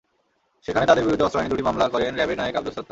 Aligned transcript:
সেখানে 0.65 0.85
তাঁদের 0.87 1.05
বিরুদ্ধে 1.05 1.25
অস্ত্র 1.25 1.39
আইনে 1.39 1.51
দুটি 1.53 1.63
মামলা 1.69 1.85
করেন 1.93 2.11
র্যাবের 2.15 2.37
নায়েক 2.39 2.55
আবদুস 2.59 2.67
সাত্তার। 2.69 2.79